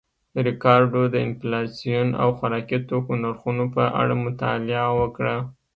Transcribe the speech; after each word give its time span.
ریکارډو 0.47 1.01
د 1.13 1.15
انفلاسیون 1.27 2.07
او 2.21 2.29
خوراکي 2.37 2.77
توکو 2.89 3.13
نرخونو 3.23 3.63
په 3.75 3.83
اړه 4.01 4.15
مطالعه 4.25 4.89
وکړه 5.01 5.35